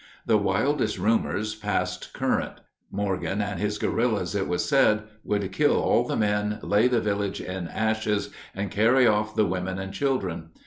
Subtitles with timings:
[0.25, 2.55] The wildest rumors passed current.
[2.89, 7.39] Morgan and his "guerrillas," it was said, would kill all the men, lay the village
[7.39, 10.49] in ashes, and carry off the women and children.